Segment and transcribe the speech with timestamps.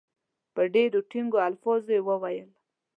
[0.53, 2.49] په ډېرو ټینګو الفاظو وویل.